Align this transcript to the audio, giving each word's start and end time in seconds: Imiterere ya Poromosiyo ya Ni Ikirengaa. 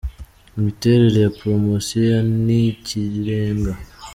Imiterere 0.57 1.17
ya 1.25 1.31
Poromosiyo 1.37 2.03
ya 2.13 2.19
Ni 2.43 2.59
Ikirengaa. 2.73 3.79